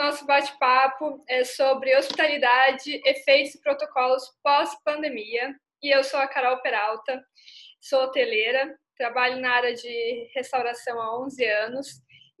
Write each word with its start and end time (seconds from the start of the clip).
nosso 0.00 0.24
bate-papo 0.24 1.22
é 1.28 1.44
sobre 1.44 1.94
hospitalidade, 1.94 3.02
efeitos 3.04 3.54
e 3.54 3.60
protocolos 3.60 4.22
pós-pandemia. 4.42 5.54
E 5.82 5.94
eu 5.94 6.02
sou 6.02 6.18
a 6.18 6.26
Carol 6.26 6.62
Peralta, 6.62 7.22
sou 7.82 8.04
hoteleira, 8.04 8.74
trabalho 8.96 9.38
na 9.42 9.50
área 9.52 9.74
de 9.74 10.30
restauração 10.34 10.98
há 10.98 11.22
11 11.22 11.44
anos 11.44 11.86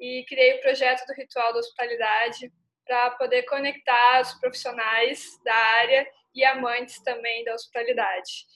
e 0.00 0.24
criei 0.26 0.54
o 0.54 0.60
projeto 0.62 1.06
do 1.06 1.12
Ritual 1.12 1.52
da 1.52 1.58
Hospitalidade 1.58 2.50
para 2.86 3.10
poder 3.10 3.42
conectar 3.42 4.22
os 4.22 4.32
profissionais 4.40 5.38
da 5.44 5.54
área 5.54 6.10
e 6.34 6.42
amantes 6.42 6.98
também 7.02 7.44
da 7.44 7.52
hospitalidade. 7.52 8.46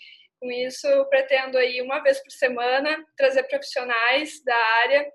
Com 0.41 0.51
isso, 0.51 0.87
eu 0.87 1.05
pretendo 1.11 1.59
aí 1.59 1.83
uma 1.83 2.01
vez 2.01 2.23
por 2.23 2.31
semana 2.31 3.05
trazer 3.19 3.43
profissionais 3.45 4.43
da 4.45 4.57
área 4.57 5.07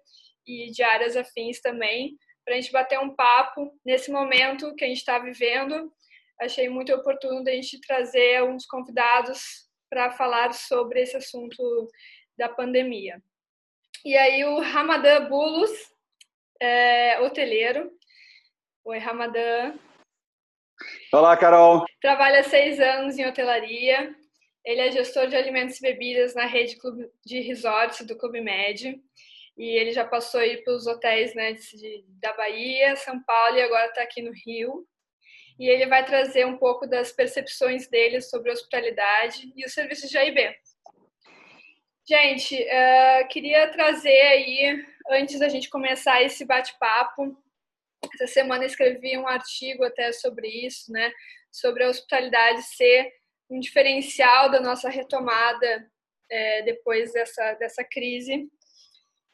e 0.45 0.69
de 0.69 0.83
áreas 0.83 1.17
afins 1.17 1.59
também 1.59 2.19
para 2.49 2.55
a 2.55 2.61
gente 2.61 2.71
bater 2.71 2.97
um 2.97 3.15
papo 3.15 3.71
nesse 3.85 4.11
momento 4.11 4.73
que 4.73 4.83
a 4.83 4.87
gente 4.87 4.97
está 4.97 5.19
vivendo. 5.19 5.93
Achei 6.41 6.67
muito 6.67 6.91
oportuno 6.91 7.47
a 7.47 7.51
gente 7.51 7.79
trazer 7.79 8.41
uns 8.41 8.65
convidados 8.65 9.69
para 9.87 10.09
falar 10.09 10.51
sobre 10.55 10.99
esse 10.99 11.15
assunto 11.15 11.87
da 12.35 12.49
pandemia. 12.49 13.21
E 14.03 14.17
aí 14.17 14.43
o 14.45 14.61
Ramadan 14.61 15.29
Bulos, 15.29 15.69
é, 16.59 17.21
hoteleiro. 17.21 17.91
Oi, 18.83 18.97
Ramadan. 18.97 19.77
Olá, 21.13 21.37
Carol. 21.37 21.85
Trabalha 22.01 22.41
seis 22.41 22.79
anos 22.79 23.15
em 23.19 23.27
hotelaria. 23.27 24.11
Ele 24.65 24.81
é 24.81 24.91
gestor 24.91 25.27
de 25.27 25.35
alimentos 25.35 25.77
e 25.77 25.81
bebidas 25.83 26.33
na 26.33 26.47
rede 26.47 26.79
de 27.23 27.41
resorts 27.41 28.07
do 28.07 28.17
Clube 28.17 28.41
Med 28.41 28.99
e 29.59 29.77
ele 29.77 29.91
já 29.91 30.05
passou 30.05 30.39
aí 30.39 30.63
pelos 30.63 30.87
hotéis 30.87 31.35
né, 31.35 31.51
de, 31.51 32.05
da 32.21 32.31
Bahia, 32.31 32.95
São 32.95 33.21
Paulo 33.21 33.57
e 33.57 33.61
agora 33.61 33.87
está 33.87 34.01
aqui 34.01 34.21
no 34.21 34.31
Rio. 34.31 34.87
E 35.59 35.67
ele 35.67 35.85
vai 35.85 36.05
trazer 36.05 36.45
um 36.45 36.57
pouco 36.57 36.87
das 36.87 37.11
percepções 37.11 37.89
dele 37.89 38.21
sobre 38.21 38.49
a 38.49 38.53
hospitalidade 38.53 39.51
e 39.53 39.65
os 39.65 39.73
serviços 39.73 40.09
de 40.09 40.17
AIB. 40.17 40.55
Gente, 42.07 42.55
uh, 42.55 43.27
queria 43.27 43.67
trazer 43.67 44.09
aí, 44.09 44.85
antes 45.11 45.37
da 45.37 45.49
gente 45.49 45.69
começar 45.69 46.23
esse 46.23 46.45
bate-papo, 46.45 47.37
essa 48.13 48.27
semana 48.27 48.65
escrevi 48.65 49.17
um 49.17 49.27
artigo 49.27 49.83
até 49.83 50.13
sobre 50.13 50.47
isso, 50.47 50.89
né? 50.89 51.11
Sobre 51.51 51.83
a 51.83 51.89
hospitalidade 51.89 52.63
ser 52.63 53.11
um 53.49 53.59
diferencial 53.59 54.49
da 54.49 54.61
nossa 54.61 54.89
retomada 54.89 55.85
é, 56.31 56.61
depois 56.61 57.11
dessa, 57.11 57.55
dessa 57.55 57.83
crise. 57.83 58.49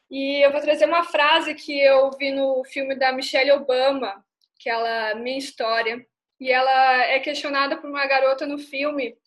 E 0.09 0.45
eu 0.45 0.52
vou 0.52 0.61
trazer 0.61 0.86
uma 0.86 1.03
frase 1.03 1.56
que 1.56 1.80
eu 1.80 2.11
vi 2.11 2.31
no 2.31 2.64
filme 2.66 2.95
da 2.95 3.11
Michelle 3.11 3.52
Obama, 3.52 4.23
que 4.59 4.70
ela 4.70 5.16
Minha 5.16 5.38
História, 5.38 6.06
e 6.39 6.52
ela 6.52 7.03
é 7.06 7.20
questionada 7.20 7.78
por 7.78 7.89
uma 7.89 8.06
garota 8.06 8.45
no 8.45 8.58
filme 8.58 9.17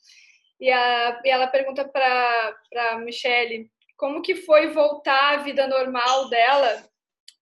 e, 0.61 0.71
a, 0.71 1.21
e 1.25 1.31
ela 1.31 1.47
pergunta 1.47 1.87
para 1.87 2.99
Michelle 2.99 3.71
como 3.97 4.23
que 4.23 4.34
foi 4.34 4.69
voltar 4.69 5.34
à 5.34 5.37
vida 5.39 5.67
normal 5.67 6.29
dela 6.29 6.89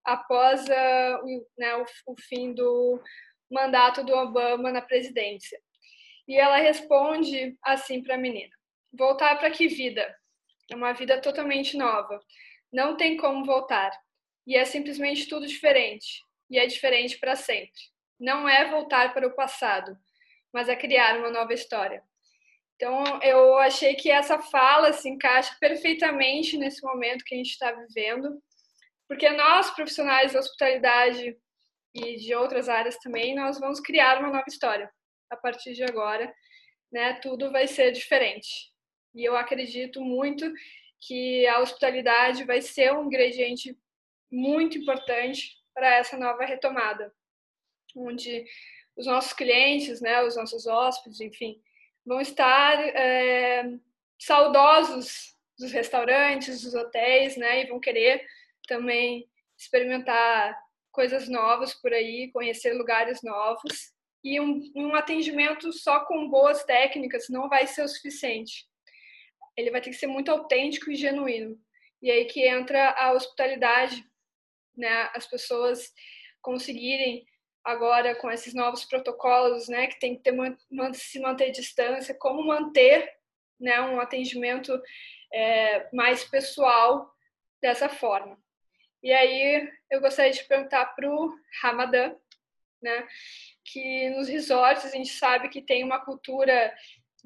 após 0.04 0.64
uh, 0.64 1.24
o, 1.24 1.46
né, 1.58 1.76
o, 1.76 1.84
o 2.06 2.16
fim 2.16 2.52
do 2.52 3.00
mandato 3.50 4.04
do 4.04 4.14
Obama 4.14 4.70
na 4.70 4.80
presidência. 4.80 5.58
E 6.28 6.36
ela 6.36 6.56
responde 6.56 7.56
assim 7.62 8.02
para 8.02 8.14
a 8.14 8.18
menina: 8.18 8.54
voltar 8.92 9.38
para 9.38 9.50
que 9.50 9.68
vida? 9.68 10.14
É 10.70 10.74
uma 10.74 10.92
vida 10.92 11.20
totalmente 11.20 11.76
nova. 11.76 12.20
Não 12.76 12.94
tem 12.94 13.16
como 13.16 13.42
voltar. 13.42 13.90
E 14.46 14.54
é 14.54 14.66
simplesmente 14.66 15.26
tudo 15.26 15.46
diferente. 15.46 16.22
E 16.50 16.58
é 16.58 16.66
diferente 16.66 17.18
para 17.18 17.34
sempre. 17.34 17.80
Não 18.20 18.46
é 18.46 18.70
voltar 18.70 19.14
para 19.14 19.26
o 19.26 19.34
passado, 19.34 19.96
mas 20.52 20.68
é 20.68 20.76
criar 20.76 21.16
uma 21.16 21.30
nova 21.30 21.54
história. 21.54 22.02
Então, 22.74 23.02
eu 23.22 23.56
achei 23.56 23.94
que 23.94 24.10
essa 24.10 24.38
fala 24.38 24.92
se 24.92 25.08
encaixa 25.08 25.56
perfeitamente 25.58 26.58
nesse 26.58 26.84
momento 26.84 27.24
que 27.24 27.34
a 27.34 27.38
gente 27.38 27.52
está 27.52 27.72
vivendo, 27.72 28.42
porque 29.08 29.26
nós, 29.30 29.70
profissionais 29.70 30.34
da 30.34 30.40
hospitalidade 30.40 31.34
e 31.94 32.16
de 32.16 32.34
outras 32.34 32.68
áreas 32.68 32.98
também, 32.98 33.34
nós 33.34 33.58
vamos 33.58 33.80
criar 33.80 34.18
uma 34.18 34.28
nova 34.28 34.44
história. 34.48 34.92
A 35.30 35.36
partir 35.38 35.72
de 35.72 35.82
agora, 35.82 36.30
né, 36.92 37.14
tudo 37.22 37.50
vai 37.50 37.66
ser 37.66 37.90
diferente. 37.92 38.70
E 39.14 39.24
eu 39.24 39.34
acredito 39.34 40.02
muito 40.02 40.44
que 41.00 41.46
a 41.46 41.60
hospitalidade 41.60 42.44
vai 42.44 42.60
ser 42.60 42.92
um 42.92 43.04
ingrediente 43.04 43.76
muito 44.30 44.78
importante 44.78 45.56
para 45.74 45.94
essa 45.96 46.16
nova 46.16 46.44
retomada, 46.44 47.12
onde 47.94 48.44
os 48.96 49.06
nossos 49.06 49.32
clientes, 49.32 50.00
né, 50.00 50.22
os 50.22 50.36
nossos 50.36 50.66
hóspedes, 50.66 51.20
enfim, 51.20 51.60
vão 52.04 52.20
estar 52.20 52.78
é, 52.80 53.64
saudosos 54.18 55.36
dos 55.58 55.70
restaurantes, 55.72 56.62
dos 56.62 56.74
hotéis, 56.74 57.36
né, 57.36 57.62
e 57.62 57.66
vão 57.66 57.78
querer 57.78 58.26
também 58.66 59.28
experimentar 59.56 60.58
coisas 60.90 61.28
novas 61.28 61.74
por 61.74 61.92
aí, 61.92 62.30
conhecer 62.32 62.72
lugares 62.72 63.22
novos. 63.22 63.92
E 64.24 64.40
um, 64.40 64.72
um 64.74 64.94
atendimento 64.94 65.72
só 65.72 66.00
com 66.00 66.28
boas 66.28 66.64
técnicas 66.64 67.28
não 67.28 67.48
vai 67.48 67.66
ser 67.66 67.82
o 67.82 67.88
suficiente 67.88 68.66
ele 69.56 69.70
vai 69.70 69.80
ter 69.80 69.90
que 69.90 69.96
ser 69.96 70.06
muito 70.06 70.30
autêntico 70.30 70.90
e 70.90 70.96
genuíno. 70.96 71.58
E 72.02 72.10
aí 72.10 72.24
que 72.26 72.46
entra 72.46 72.90
a 72.90 73.12
hospitalidade, 73.12 74.04
né? 74.76 75.10
As 75.14 75.26
pessoas 75.26 75.92
conseguirem 76.42 77.26
agora 77.66 78.14
com 78.14 78.30
esses 78.30 78.54
novos 78.54 78.84
protocolos, 78.84 79.68
né, 79.68 79.88
que 79.88 79.98
tem 79.98 80.16
que 80.16 80.22
ter 80.22 80.32
se 80.94 81.18
manter 81.18 81.50
distância, 81.50 82.14
como 82.14 82.46
manter, 82.46 83.12
né, 83.58 83.80
um 83.80 83.98
atendimento 83.98 84.80
é, 85.32 85.88
mais 85.92 86.22
pessoal 86.22 87.10
dessa 87.60 87.88
forma. 87.88 88.38
E 89.02 89.12
aí 89.12 89.68
eu 89.90 90.00
gostaria 90.00 90.30
de 90.30 90.44
perguntar 90.44 90.86
para 90.94 91.10
o 91.10 91.34
Ramadan, 91.60 92.14
né, 92.80 93.04
que 93.64 94.10
nos 94.10 94.28
resorts 94.28 94.84
a 94.84 94.90
gente 94.90 95.08
sabe 95.08 95.48
que 95.48 95.60
tem 95.60 95.82
uma 95.82 96.04
cultura 96.04 96.72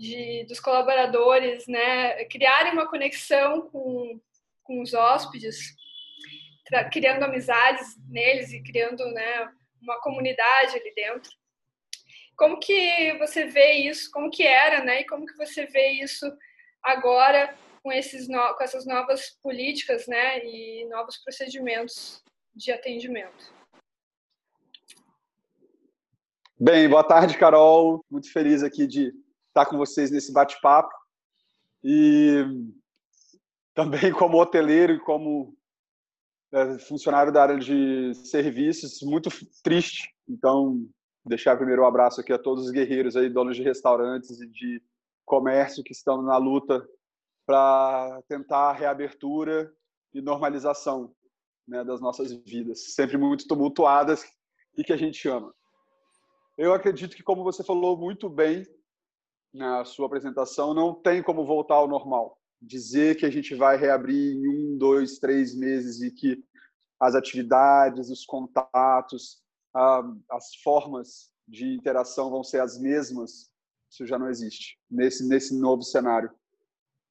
de, 0.00 0.44
dos 0.44 0.58
colaboradores, 0.58 1.66
né, 1.66 2.24
criarem 2.24 2.72
uma 2.72 2.88
conexão 2.88 3.68
com, 3.68 4.18
com 4.62 4.80
os 4.80 4.94
hóspedes, 4.94 5.76
criando 6.90 7.24
amizades 7.24 7.98
neles 8.08 8.50
e 8.50 8.62
criando, 8.62 9.04
né, 9.12 9.52
uma 9.82 10.00
comunidade 10.00 10.76
ali 10.76 10.94
dentro. 10.94 11.30
Como 12.34 12.58
que 12.58 13.18
você 13.18 13.44
vê 13.44 13.72
isso? 13.72 14.10
Como 14.10 14.30
que 14.30 14.42
era, 14.42 14.82
né? 14.82 15.02
E 15.02 15.06
como 15.06 15.26
que 15.26 15.36
você 15.36 15.66
vê 15.66 15.88
isso 15.88 16.24
agora 16.82 17.54
com 17.82 17.92
esses 17.92 18.28
no, 18.28 18.54
com 18.54 18.64
essas 18.64 18.86
novas 18.86 19.36
políticas, 19.42 20.06
né? 20.06 20.42
E 20.46 20.86
novos 20.88 21.18
procedimentos 21.18 22.24
de 22.54 22.72
atendimento? 22.72 23.52
Bem, 26.58 26.88
boa 26.88 27.04
tarde, 27.04 27.36
Carol. 27.36 28.02
Muito 28.10 28.32
feliz 28.32 28.62
aqui 28.62 28.86
de 28.86 29.12
estar 29.50 29.66
com 29.66 29.76
vocês 29.76 30.10
nesse 30.10 30.32
bate-papo. 30.32 30.90
E 31.82 32.44
também 33.74 34.12
como 34.12 34.40
hoteleiro 34.40 34.94
e 34.94 35.00
como 35.00 35.54
é, 36.52 36.78
funcionário 36.78 37.32
da 37.32 37.42
área 37.42 37.58
de 37.58 38.14
serviços, 38.14 39.00
muito 39.02 39.30
triste. 39.62 40.14
Então, 40.28 40.86
deixar 41.24 41.56
primeiro 41.56 41.82
um 41.82 41.86
abraço 41.86 42.20
aqui 42.20 42.32
a 42.32 42.38
todos 42.38 42.66
os 42.66 42.70
guerreiros 42.70 43.16
aí, 43.16 43.28
donos 43.28 43.56
de 43.56 43.62
restaurantes 43.62 44.40
e 44.40 44.46
de 44.48 44.82
comércio 45.24 45.84
que 45.84 45.92
estão 45.92 46.22
na 46.22 46.36
luta 46.36 46.86
para 47.46 48.20
tentar 48.28 48.70
a 48.70 48.72
reabertura 48.72 49.72
e 50.12 50.20
normalização 50.20 51.14
né, 51.66 51.84
das 51.84 52.00
nossas 52.00 52.32
vidas, 52.32 52.94
sempre 52.94 53.16
muito 53.16 53.46
tumultuadas 53.46 54.24
e 54.76 54.82
que 54.82 54.92
a 54.92 54.96
gente 54.96 55.28
ama. 55.28 55.54
Eu 56.58 56.74
acredito 56.74 57.16
que, 57.16 57.22
como 57.22 57.44
você 57.44 57.62
falou 57.64 57.96
muito 57.96 58.28
bem, 58.28 58.66
na 59.52 59.84
sua 59.84 60.06
apresentação, 60.06 60.72
não 60.74 60.94
tem 60.94 61.22
como 61.22 61.44
voltar 61.44 61.76
ao 61.76 61.88
normal. 61.88 62.38
Dizer 62.60 63.16
que 63.16 63.26
a 63.26 63.30
gente 63.30 63.54
vai 63.54 63.76
reabrir 63.76 64.34
em 64.36 64.48
um, 64.48 64.78
dois, 64.78 65.18
três 65.18 65.54
meses 65.54 66.00
e 66.02 66.10
que 66.10 66.42
as 66.98 67.14
atividades, 67.14 68.10
os 68.10 68.24
contatos, 68.24 69.42
as 70.30 70.54
formas 70.62 71.30
de 71.48 71.74
interação 71.74 72.30
vão 72.30 72.44
ser 72.44 72.60
as 72.60 72.78
mesmas, 72.78 73.50
isso 73.90 74.06
já 74.06 74.18
não 74.18 74.28
existe 74.28 74.78
nesse 74.90 75.26
nesse 75.26 75.58
novo 75.58 75.82
cenário. 75.82 76.30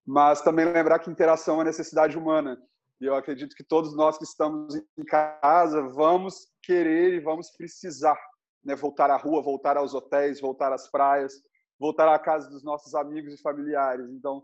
Mas 0.06 0.42
também 0.42 0.66
lembrar 0.66 1.00
que 1.00 1.10
interação 1.10 1.62
é 1.62 1.64
necessidade 1.64 2.18
humana. 2.18 2.62
E 3.02 3.06
eu 3.06 3.16
acredito 3.16 3.56
que 3.56 3.64
todos 3.64 3.96
nós 3.96 4.18
que 4.18 4.24
estamos 4.24 4.76
em 4.76 5.06
casa 5.06 5.82
vamos 5.90 6.48
querer 6.62 7.14
e 7.14 7.20
vamos 7.20 7.50
precisar 7.52 8.18
né, 8.64 8.76
voltar 8.76 9.10
à 9.10 9.18
rua, 9.18 9.42
voltar 9.42 9.78
aos 9.78 9.94
hotéis, 9.94 10.42
voltar 10.42 10.74
às 10.74 10.90
praias, 10.90 11.34
voltar 11.80 12.14
à 12.14 12.20
casa 12.20 12.50
dos 12.50 12.64
nossos 12.64 12.94
amigos 12.94 13.34
e 13.34 13.42
familiares. 13.42 14.10
Então, 14.12 14.44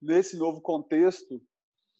nesse 0.00 0.36
novo 0.36 0.60
contexto, 0.60 1.36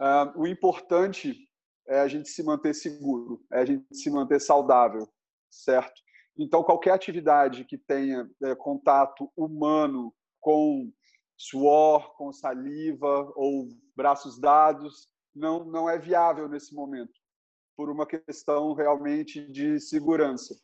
uh, 0.01 0.41
o 0.41 0.47
importante 0.47 1.49
é 1.87 2.01
a 2.01 2.09
gente 2.09 2.29
se 2.29 2.43
manter 2.43 2.75
seguro, 2.75 3.45
é 3.53 3.61
a 3.61 3.65
gente 3.65 3.95
se 3.95 4.11
manter 4.11 4.41
saudável. 4.41 5.09
certo? 5.51 6.01
Então, 6.39 6.63
qualquer 6.63 6.93
atividade 6.93 7.65
que 7.65 7.77
tenha 7.77 8.31
é, 8.43 8.55
contato 8.55 9.31
humano 9.37 10.15
com 10.41 10.91
suor, 11.37 12.15
com 12.17 12.33
saliva 12.33 13.31
ou 13.35 13.69
braços 13.97 14.39
dados, 14.39 15.09
não, 15.35 15.65
não 15.65 15.91
é 15.91 15.99
viável 15.99 16.49
nesse 16.49 16.75
momento, 16.75 17.13
por 17.77 17.91
uma 17.91 18.07
questão 18.07 18.73
realmente 18.73 19.51
de 19.51 19.81
segurança. 19.81 20.55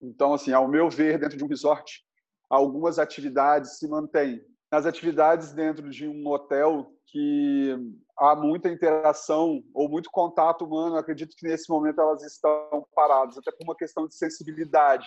Então, 0.00 0.32
assim, 0.32 0.52
ao 0.52 0.66
meu 0.66 0.88
ver, 0.88 1.18
dentro 1.18 1.36
de 1.36 1.44
um 1.44 1.48
resort, 1.48 2.04
algumas 2.48 2.98
atividades 2.98 3.78
se 3.78 3.88
mantêm. 3.88 4.44
Nas 4.70 4.86
atividades 4.86 5.52
dentro 5.52 5.88
de 5.88 6.06
um 6.06 6.26
hotel 6.28 6.92
que 7.06 7.74
há 8.18 8.36
muita 8.36 8.68
interação 8.68 9.62
ou 9.72 9.88
muito 9.88 10.10
contato 10.10 10.64
humano, 10.64 10.96
acredito 10.96 11.34
que 11.36 11.46
nesse 11.46 11.70
momento 11.70 12.00
elas 12.00 12.22
estão 12.22 12.86
paradas, 12.94 13.38
até 13.38 13.50
por 13.50 13.64
uma 13.64 13.76
questão 13.76 14.06
de 14.06 14.14
sensibilidade. 14.14 15.06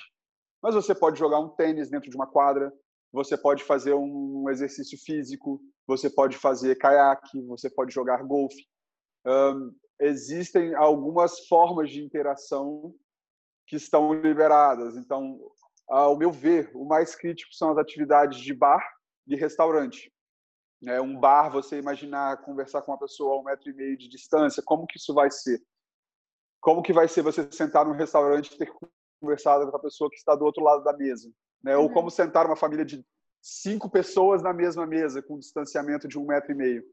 Mas 0.62 0.74
você 0.74 0.96
pode 0.96 1.20
jogar 1.20 1.40
um 1.40 1.50
tênis 1.50 1.90
dentro 1.90 2.10
de 2.10 2.16
uma 2.16 2.28
quadra, 2.28 2.72
você 3.12 3.38
pode 3.38 3.64
fazer 3.64 3.94
um 3.94 4.50
exercício 4.50 4.98
físico, 5.04 5.62
você 5.86 6.10
pode 6.10 6.38
fazer 6.38 6.76
caiaque, 6.76 7.42
você 7.44 7.70
pode 7.70 7.94
jogar 7.94 8.24
golfe. 8.24 8.66
Um, 9.26 9.74
existem 10.00 10.74
algumas 10.76 11.46
formas 11.48 11.92
de 11.92 12.04
interação 12.04 12.94
que 13.68 13.76
estão 13.76 14.14
liberadas. 14.14 14.96
Então, 14.98 15.40
ao 15.92 16.18
meu 16.18 16.32
ver, 16.32 16.72
o 16.74 16.86
mais 16.86 17.16
crítico 17.16 17.54
são 17.54 17.72
as 17.72 17.78
atividades 17.78 18.40
de 18.40 18.54
bar 18.54 18.82
e 19.28 19.36
restaurante. 19.36 20.12
É 20.88 21.02
um 21.02 21.20
bar, 21.20 21.52
você 21.52 21.78
imaginar 21.78 22.42
conversar 22.44 22.82
com 22.82 22.92
uma 22.92 23.00
pessoa 23.00 23.36
a 23.36 23.40
um 23.40 23.44
metro 23.44 23.70
e 23.70 23.74
meio 23.74 23.98
de 23.98 24.08
distância, 24.08 24.64
como 24.66 24.88
que 24.88 24.98
isso 24.98 25.14
vai 25.14 25.30
ser? 25.30 25.62
Como 26.62 26.82
que 26.82 26.94
vai 26.94 27.08
ser 27.08 27.22
você 27.22 27.48
sentar 27.52 27.86
num 27.86 27.92
restaurante 27.92 28.54
e 28.54 28.58
ter 28.58 28.72
conversado 29.20 29.70
com 29.70 29.78
a 29.78 29.82
pessoa 29.82 30.10
que 30.10 30.16
está 30.16 30.34
do 30.34 30.46
outro 30.46 30.64
lado 30.64 30.84
da 30.84 30.94
mesa? 30.94 31.30
Né? 31.62 31.76
Ou 31.76 31.88
uhum. 31.88 31.94
como 31.94 32.10
sentar 32.10 32.46
uma 32.46 32.56
família 32.56 32.86
de 32.86 33.06
cinco 33.42 33.90
pessoas 33.90 34.42
na 34.42 34.54
mesma 34.54 34.88
mesa, 34.88 35.22
com 35.22 35.36
um 35.36 35.40
distanciamento 35.40 36.08
de 36.08 36.18
um 36.18 36.26
metro 36.26 36.52
e 36.52 36.56
meio? 36.56 36.84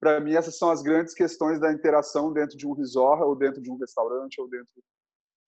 Para 0.00 0.20
mim, 0.20 0.34
essas 0.34 0.58
são 0.58 0.70
as 0.70 0.82
grandes 0.82 1.14
questões 1.14 1.60
da 1.60 1.72
interação 1.72 2.32
dentro 2.32 2.56
de 2.56 2.66
um 2.66 2.72
resort, 2.72 3.22
ou 3.22 3.36
dentro 3.36 3.62
de 3.62 3.70
um 3.70 3.76
restaurante, 3.76 4.40
ou 4.40 4.48
dentro 4.48 4.68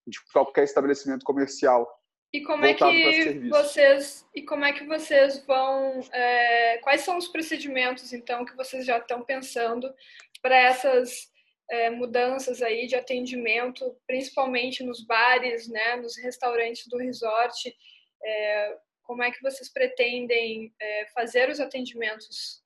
de 0.06 0.18
qualquer 0.32 0.64
estabelecimento 0.64 1.24
comercial. 1.24 1.86
E 2.32 2.42
como 2.42 2.64
é 2.64 2.74
que 2.74 3.48
vocês 3.48 4.28
e 4.32 4.42
como 4.42 4.64
é 4.64 4.72
que 4.72 4.84
vocês 4.84 5.44
vão? 5.44 6.00
É, 6.12 6.78
quais 6.78 7.00
são 7.00 7.18
os 7.18 7.26
procedimentos 7.26 8.12
então 8.12 8.44
que 8.44 8.56
vocês 8.56 8.86
já 8.86 8.98
estão 8.98 9.22
pensando 9.22 9.92
para 10.40 10.56
essas 10.56 11.28
é, 11.68 11.90
mudanças 11.90 12.62
aí 12.62 12.86
de 12.86 12.94
atendimento, 12.94 13.96
principalmente 14.06 14.84
nos 14.84 15.02
bares, 15.04 15.68
né, 15.68 15.96
nos 15.96 16.16
restaurantes 16.16 16.86
do 16.86 16.98
resort? 16.98 17.76
É, 18.22 18.78
como 19.02 19.24
é 19.24 19.30
que 19.32 19.42
vocês 19.42 19.68
pretendem 19.68 20.72
é, 20.80 21.06
fazer 21.06 21.50
os 21.50 21.58
atendimentos 21.58 22.62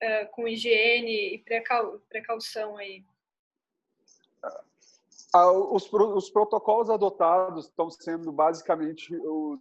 é, 0.00 0.26
com 0.26 0.46
higiene 0.46 1.34
e 1.34 1.38
precau 1.38 1.98
precaução 2.10 2.76
aí? 2.76 3.02
Os, 5.34 5.90
os, 5.90 6.30
protocolos 6.30 6.90
adotados 6.90 7.66
estão 7.66 7.90
sendo 7.90 8.30
basicamente 8.30 9.16
os 9.16 9.60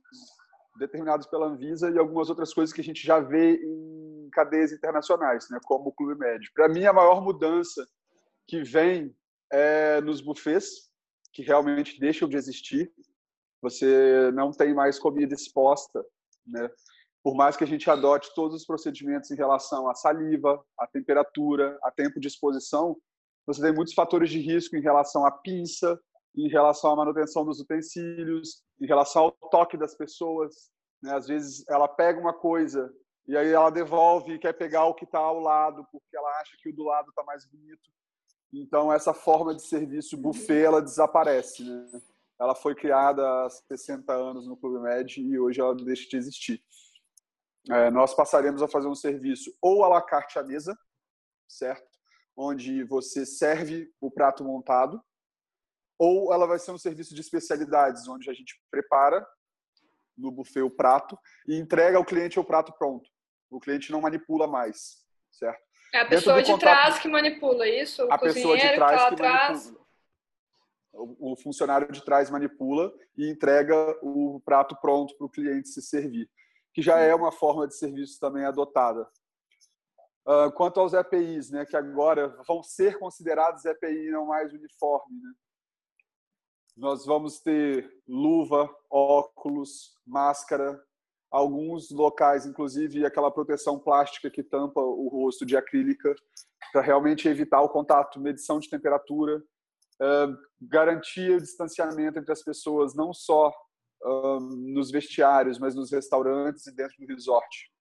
determinados 0.77 1.27
pela 1.27 1.47
Anvisa 1.47 1.89
e 1.89 1.97
algumas 1.97 2.29
outras 2.29 2.53
coisas 2.53 2.73
que 2.73 2.81
a 2.81 2.83
gente 2.83 3.05
já 3.05 3.19
vê 3.19 3.55
em 3.55 4.29
cadeias 4.31 4.73
internacionais, 4.73 5.49
né, 5.49 5.59
como 5.63 5.89
o 5.89 5.93
Clube 5.93 6.19
Médio. 6.19 6.51
Para 6.53 6.67
mim, 6.67 6.85
a 6.85 6.93
maior 6.93 7.21
mudança 7.21 7.87
que 8.47 8.61
vem 8.63 9.15
é 9.51 10.01
nos 10.01 10.19
buffets, 10.21 10.89
que 11.33 11.41
realmente 11.41 11.99
deixam 11.99 12.27
de 12.27 12.35
existir. 12.35 12.91
Você 13.61 14.31
não 14.33 14.51
tem 14.51 14.73
mais 14.73 14.99
comida 14.99 15.33
exposta, 15.33 16.03
né? 16.45 16.69
Por 17.23 17.35
mais 17.35 17.55
que 17.55 17.63
a 17.63 17.67
gente 17.67 17.89
adote 17.89 18.33
todos 18.33 18.55
os 18.55 18.65
procedimentos 18.65 19.29
em 19.29 19.35
relação 19.35 19.87
à 19.87 19.93
saliva, 19.93 20.61
à 20.77 20.87
temperatura, 20.87 21.77
a 21.83 21.91
tempo 21.91 22.19
de 22.19 22.27
exposição, 22.27 22.97
você 23.53 23.61
tem 23.61 23.73
muitos 23.73 23.93
fatores 23.93 24.29
de 24.29 24.39
risco 24.39 24.75
em 24.75 24.81
relação 24.81 25.25
à 25.25 25.31
pinça, 25.31 25.99
em 26.35 26.47
relação 26.47 26.91
à 26.91 26.95
manutenção 26.95 27.45
dos 27.45 27.59
utensílios, 27.59 28.63
em 28.79 28.85
relação 28.85 29.23
ao 29.23 29.31
toque 29.49 29.77
das 29.77 29.95
pessoas. 29.95 30.71
Né? 31.01 31.13
Às 31.13 31.27
vezes 31.27 31.67
ela 31.67 31.87
pega 31.87 32.19
uma 32.19 32.33
coisa 32.33 32.91
e 33.27 33.37
aí 33.37 33.49
ela 33.51 33.69
devolve 33.69 34.33
e 34.33 34.39
quer 34.39 34.53
pegar 34.53 34.85
o 34.85 34.93
que 34.93 35.05
está 35.05 35.19
ao 35.19 35.39
lado, 35.39 35.85
porque 35.91 36.15
ela 36.15 36.29
acha 36.39 36.57
que 36.61 36.69
o 36.69 36.75
do 36.75 36.83
lado 36.83 37.09
está 37.09 37.23
mais 37.23 37.45
bonito. 37.45 37.89
Então, 38.53 38.91
essa 38.91 39.13
forma 39.13 39.55
de 39.55 39.61
serviço 39.61 40.17
buffet, 40.17 40.63
ela 40.63 40.81
desaparece. 40.81 41.63
Né? 41.63 42.01
Ela 42.39 42.55
foi 42.55 42.75
criada 42.75 43.45
há 43.45 43.49
60 43.49 44.11
anos 44.11 44.47
no 44.47 44.57
Clube 44.57 44.79
Med 44.79 45.21
e 45.21 45.39
hoje 45.39 45.61
ela 45.61 45.75
deixa 45.75 46.09
de 46.09 46.17
existir. 46.17 46.61
É, 47.69 47.91
nós 47.91 48.13
passaremos 48.13 48.61
a 48.61 48.67
fazer 48.67 48.87
um 48.87 48.95
serviço 48.95 49.55
ou 49.61 49.83
à 49.83 49.89
la 49.89 50.01
carte 50.01 50.39
à 50.39 50.43
mesa, 50.43 50.77
certo? 51.47 51.90
Onde 52.41 52.83
você 52.83 53.25
serve 53.25 53.91
o 54.01 54.09
prato 54.09 54.43
montado, 54.43 55.01
ou 55.97 56.33
ela 56.33 56.47
vai 56.47 56.57
ser 56.57 56.71
um 56.71 56.77
serviço 56.77 57.13
de 57.13 57.21
especialidades, 57.21 58.07
onde 58.07 58.29
a 58.29 58.33
gente 58.33 58.59
prepara 58.71 59.25
no 60.17 60.31
buffet 60.31 60.61
o 60.61 60.69
prato 60.69 61.17
e 61.47 61.55
entrega 61.55 61.97
ao 61.97 62.05
cliente 62.05 62.39
o 62.39 62.43
prato 62.43 62.73
pronto. 62.73 63.07
O 63.49 63.59
cliente 63.59 63.91
não 63.91 64.01
manipula 64.01 64.47
mais, 64.47 65.05
certo? 65.29 65.61
É 65.93 65.99
a 65.99 66.05
pessoa 66.07 66.41
de 66.41 66.51
contato, 66.51 66.59
trás 66.59 66.99
que 66.99 67.07
manipula 67.07 67.67
isso? 67.67 68.05
O 68.05 68.11
a 68.11 68.17
pessoa 68.17 68.57
de 68.57 68.73
trás 68.73 69.09
que, 69.09 69.15
que 69.15 69.21
manipula. 69.21 69.81
O, 70.93 71.33
o 71.33 71.35
funcionário 71.35 71.91
de 71.91 72.03
trás 72.03 72.29
manipula 72.29 72.91
e 73.15 73.29
entrega 73.29 73.75
o 74.01 74.41
prato 74.43 74.75
pronto 74.81 75.15
para 75.15 75.25
o 75.25 75.29
cliente 75.29 75.69
se 75.69 75.81
servir, 75.81 76.29
que 76.73 76.81
já 76.81 76.99
é 76.99 77.13
uma 77.13 77.31
forma 77.31 77.67
de 77.67 77.75
serviço 77.75 78.19
também 78.19 78.45
adotada. 78.45 79.07
Uh, 80.27 80.51
quanto 80.51 80.79
aos 80.79 80.93
EPIs, 80.93 81.49
né, 81.49 81.65
que 81.65 81.75
agora 81.75 82.29
vão 82.47 82.61
ser 82.61 82.99
considerados 82.99 83.65
EPI, 83.65 84.11
não 84.11 84.27
mais 84.27 84.53
uniforme, 84.53 85.19
né? 85.19 85.31
nós 86.77 87.05
vamos 87.05 87.39
ter 87.39 87.91
luva, 88.07 88.69
óculos, 88.89 89.95
máscara, 90.05 90.81
alguns 91.29 91.89
locais, 91.91 92.45
inclusive 92.45 93.05
aquela 93.05 93.31
proteção 93.31 93.79
plástica 93.79 94.29
que 94.29 94.43
tampa 94.43 94.81
o 94.81 95.07
rosto 95.07 95.45
de 95.45 95.55
acrílica, 95.55 96.13
para 96.71 96.81
realmente 96.81 97.27
evitar 97.27 97.61
o 97.61 97.69
contato, 97.69 98.19
medição 98.19 98.59
de 98.59 98.69
temperatura, 98.69 99.37
uh, 99.37 100.37
garantir 100.61 101.31
o 101.31 101.41
distanciamento 101.41 102.19
entre 102.19 102.31
as 102.31 102.43
pessoas, 102.43 102.95
não 102.95 103.13
só 103.13 103.49
uh, 104.03 104.39
nos 104.39 104.91
vestiários, 104.91 105.57
mas 105.57 105.75
nos 105.75 105.91
restaurantes 105.91 106.67
e 106.67 106.75
dentro 106.75 106.95
do 106.99 107.07
resort. 107.07 107.71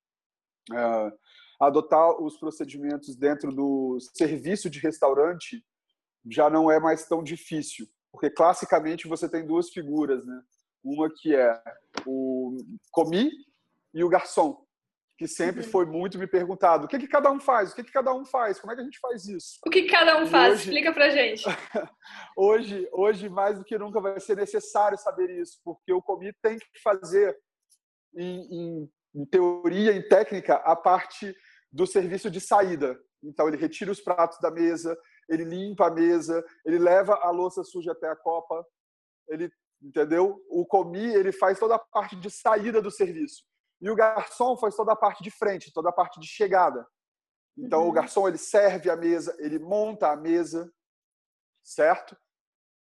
Uh, 0.71 1.13
adotar 1.61 2.21
os 2.21 2.39
procedimentos 2.39 3.15
dentro 3.15 3.53
do 3.53 3.99
serviço 4.15 4.71
de 4.71 4.79
restaurante 4.79 5.63
já 6.29 6.49
não 6.49 6.71
é 6.71 6.81
mais 6.81 7.07
tão 7.07 7.23
difícil, 7.23 7.87
porque 8.11 8.31
classicamente 8.31 9.07
você 9.07 9.29
tem 9.29 9.47
duas 9.47 9.71
figuras, 9.71 10.27
né? 10.27 10.43
Uma 10.83 11.11
que 11.15 11.35
é 11.35 11.63
o 12.07 12.57
comi 12.91 13.31
e 13.93 14.03
o 14.03 14.09
garçom, 14.09 14.65
que 15.19 15.29
sempre 15.29 15.63
uhum. 15.63 15.71
foi 15.71 15.85
muito 15.85 16.19
me 16.19 16.27
perguntado: 16.27 16.87
o 16.87 16.89
que, 16.89 16.99
que 16.99 17.07
cada 17.07 17.31
um 17.31 17.39
faz? 17.39 17.73
O 17.73 17.75
que, 17.75 17.85
que 17.85 17.93
cada 17.93 18.15
um 18.15 18.25
faz? 18.25 18.59
Como 18.59 18.73
é 18.73 18.75
que 18.75 18.81
a 18.81 18.85
gente 18.85 18.99
faz 18.99 19.27
isso? 19.27 19.59
O 19.67 19.71
que, 19.71 19.83
cada 19.83 20.23
um 20.23 20.27
faz? 20.27 20.55
Hoje, 20.55 20.63
Explica 20.63 20.93
pra 20.95 21.11
gente. 21.11 21.45
hoje, 22.37 22.89
hoje, 22.91 23.29
mais 23.29 23.59
do 23.59 23.65
que 23.65 23.77
nunca, 23.77 24.01
vai 24.01 24.19
ser 24.19 24.37
necessário 24.37 24.97
saber 24.97 25.31
isso, 25.39 25.61
porque 25.63 25.93
o 25.93 26.01
comi 26.01 26.33
tem 26.43 26.59
que 26.59 26.81
fazer, 26.83 27.37
em, 28.17 28.41
em, 28.51 28.91
em 29.15 29.27
teoria, 29.27 29.93
em 29.93 30.09
técnica, 30.09 30.55
a 30.55 30.75
parte 30.75 31.37
do 31.73 31.87
serviço 31.87 32.31
de 32.31 32.41
saída. 32.41 32.99
Então, 33.23 33.49
ele 33.49 33.57
retira 33.57 33.91
os 33.91 34.01
pratos 34.01 34.39
da 34.41 34.51
mesa, 34.51 34.99
ele 35.29 35.45
limpa 35.45 35.87
a 35.87 35.91
mesa, 35.91 36.45
ele 36.65 36.79
leva 36.79 37.15
a 37.23 37.31
louça 37.31 37.63
suja 37.63 37.93
até 37.93 38.09
a 38.09 38.17
copa, 38.17 38.67
ele, 39.29 39.51
entendeu? 39.81 40.43
O 40.49 40.67
comi, 40.67 41.15
ele 41.15 41.33
faz 41.33 41.59
toda 41.59 41.77
a 41.77 41.79
parte 41.79 42.17
de 42.17 42.31
saída 42.31 42.81
do 42.81 42.91
serviço. 42.91 43.45
E 43.81 43.91
o 43.91 43.95
garçom 43.95 44.57
faz 44.57 44.75
toda 44.75 44.93
a 44.93 44.97
parte 44.97 45.23
de 45.23 45.31
frente, 45.31 45.73
toda 45.73 45.89
a 45.89 45.93
parte 45.93 46.19
de 46.21 46.27
chegada. 46.27 46.87
Então, 47.57 47.83
uhum. 47.83 47.89
o 47.89 47.93
garçom, 47.93 48.27
ele 48.27 48.39
serve 48.39 48.91
a 48.91 48.97
mesa, 48.97 49.37
ele 49.39 49.59
monta 49.59 50.11
a 50.11 50.17
mesa, 50.17 50.73
certo? 51.63 52.17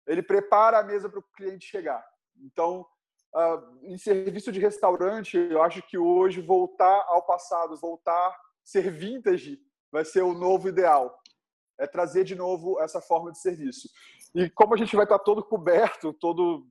Ele 0.06 0.22
prepara 0.22 0.78
a 0.78 0.84
mesa 0.84 1.08
para 1.08 1.18
o 1.18 1.26
cliente 1.36 1.66
chegar. 1.66 2.04
Então, 2.36 2.86
uh, 3.34 3.78
em 3.82 3.96
serviço 3.96 4.52
de 4.52 4.60
restaurante, 4.60 5.36
eu 5.36 5.62
acho 5.62 5.82
que 5.82 5.96
hoje 5.96 6.40
voltar 6.40 7.04
ao 7.08 7.24
passado, 7.24 7.76
voltar 7.76 8.36
ser 8.64 8.90
vintage 8.90 9.60
vai 9.92 10.04
ser 10.04 10.22
o 10.22 10.34
novo 10.34 10.68
ideal. 10.68 11.16
É 11.78 11.86
trazer 11.86 12.24
de 12.24 12.34
novo 12.34 12.80
essa 12.80 13.00
forma 13.00 13.32
de 13.32 13.40
serviço. 13.40 13.88
E 14.34 14.48
como 14.50 14.74
a 14.74 14.76
gente 14.76 14.96
vai 14.96 15.04
estar 15.04 15.18
todo 15.18 15.44
coberto, 15.44 16.12
todo 16.12 16.66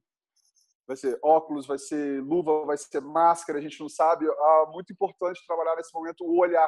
vai 0.87 0.97
ser 0.97 1.17
óculos, 1.23 1.65
vai 1.65 1.77
ser 1.77 2.21
luva, 2.21 2.65
vai 2.65 2.77
ser 2.77 3.01
máscara, 3.01 3.59
a 3.59 3.61
gente 3.61 3.79
não 3.79 3.87
sabe, 3.87 4.25
é 4.25 4.65
muito 4.71 4.91
importante 4.91 5.45
trabalhar 5.47 5.75
nesse 5.75 5.93
momento 5.93 6.25
o 6.25 6.37
olhar, 6.37 6.67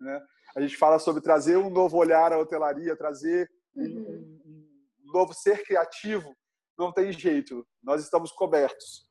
né? 0.00 0.20
A 0.56 0.60
gente 0.60 0.76
fala 0.76 0.98
sobre 0.98 1.20
trazer 1.20 1.58
um 1.58 1.68
novo 1.68 1.98
olhar 1.98 2.32
à 2.32 2.38
hotelaria, 2.38 2.96
trazer 2.96 3.46
uhum. 3.74 4.40
um, 4.46 5.06
um 5.06 5.12
novo 5.12 5.34
ser 5.34 5.62
criativo 5.64 6.34
não 6.78 6.92
tem 6.92 7.12
jeito, 7.12 7.66
nós 7.82 8.02
estamos 8.02 8.30
cobertos. 8.32 9.06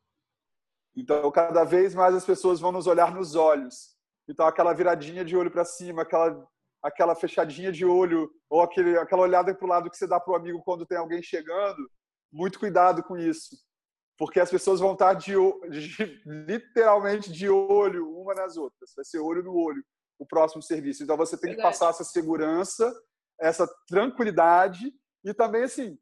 Então, 0.96 1.30
cada 1.32 1.64
vez 1.64 1.94
mais 1.94 2.16
as 2.16 2.26
pessoas 2.26 2.60
vão 2.60 2.72
nos 2.72 2.88
olhar 2.88 3.14
nos 3.14 3.36
olhos. 3.36 3.95
Então, 4.28 4.46
aquela 4.46 4.74
viradinha 4.74 5.24
de 5.24 5.36
olho 5.36 5.52
para 5.52 5.66
cima, 5.66 6.02
aquela, 6.02 6.48
aquela 6.82 7.16
fechadinha 7.16 7.72
de 7.72 7.86
olho, 7.86 8.30
ou 8.50 8.62
aquele, 8.62 8.98
aquela 8.98 9.22
olhada 9.22 9.54
para 9.54 9.66
o 9.66 9.70
lado 9.70 9.90
que 9.90 9.98
você 9.98 10.08
dá 10.08 10.20
para 10.20 10.34
o 10.34 10.36
amigo 10.36 10.62
quando 10.64 10.86
tem 10.86 10.98
alguém 10.98 11.22
chegando, 11.22 11.90
muito 12.32 12.60
cuidado 12.60 13.04
com 13.04 13.18
isso. 13.18 13.56
Porque 14.18 14.40
as 14.40 14.50
pessoas 14.50 14.80
vão 14.80 14.94
estar 14.94 15.14
de, 15.14 15.34
de, 15.70 16.22
literalmente 16.26 17.32
de 17.32 17.50
olho 17.50 18.10
uma 18.10 18.34
nas 18.34 18.58
outras. 18.58 18.94
Vai 18.96 19.06
ser 19.06 19.20
olho 19.20 19.44
no 19.44 19.54
olho 19.56 19.84
o 20.18 20.26
próximo 20.26 20.62
serviço. 20.62 21.04
Então, 21.04 21.18
você 21.18 21.38
tem 21.38 21.56
que 21.56 21.62
passar 21.62 21.90
essa 21.90 22.04
segurança, 22.04 22.94
essa 23.40 23.68
tranquilidade 23.88 24.94
e 25.24 25.34
também, 25.34 25.64
assim, 25.64 25.98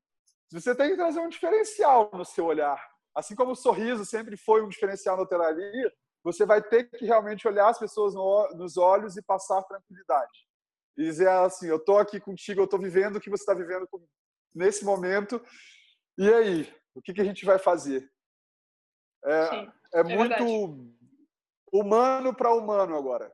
você 0.51 0.75
tem 0.75 0.92
que 0.92 0.98
trazer 0.98 1.20
um 1.20 1.30
diferencial 1.30 2.12
no 2.13 2.24
seu 2.24 2.46
olhar. 2.46 2.80
Assim 3.15 3.36
como 3.36 3.51
o 3.51 3.56
sorriso 3.56 4.06
sempre 4.06 4.38
foi 4.38 4.62
um 4.62 4.70
diferencial 4.70 5.18
na 5.18 5.24
hotelaria, 5.24 5.92
você 6.24 6.46
vai 6.46 6.62
ter 6.62 6.89
que 6.89 7.06
realmente 7.06 7.48
olhar 7.48 7.70
as 7.70 7.77
pessoas 7.77 8.13
no, 8.13 8.50
nos 8.56 8.77
olhos 8.77 9.18
e 9.18 9.22
passar 9.22 9.62
tranquilidade. 9.63 10.48
E 10.98 11.03
dizer 11.03 11.27
assim, 11.27 11.68
eu 11.68 11.77
estou 11.77 11.98
aqui 11.98 12.20
contigo, 12.20 12.62
eu 12.62 12.65
estou 12.65 12.80
vivendo 12.80 13.18
o 13.18 13.20
que 13.20 13.30
você 13.30 13.44
está 13.44 13.53
vivendo 13.53 13.88
nesse 14.56 14.86
momento. 14.86 15.44
E 16.18 16.32
aí, 16.32 16.74
o 16.96 17.01
que, 17.01 17.13
que 17.13 17.22
a 17.22 17.25
gente 17.25 17.44
vai 17.44 17.60
fazer? 17.60 18.10
É, 19.25 19.50
Sim, 19.50 19.72
é, 19.94 20.00
é 20.00 20.03
muito 20.03 20.30
verdade. 20.30 20.96
humano 21.72 22.36
para 22.36 22.53
humano 22.53 22.96
agora. 22.96 23.34